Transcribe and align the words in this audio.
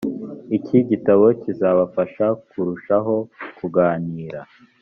iki 0.57 0.77
gitabo 0.89 1.25
kizabafasha 1.41 2.25
kurushaho 2.49 3.15
kuganira. 3.57 4.41